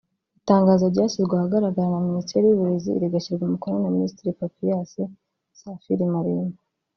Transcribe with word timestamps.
Itangazo 0.39 0.85
ryashyizwe 0.93 1.33
ahagaragara 1.35 1.87
na 1.93 1.99
Minisiteri 2.07 2.45
y’Uburezi 2.47 2.91
rigashyirwaho 3.01 3.47
umukono 3.49 3.75
na 3.79 3.93
Minisitiri 3.95 4.37
Papias 4.39 4.91
Musafili 5.49 6.05
Malimba 6.13 6.59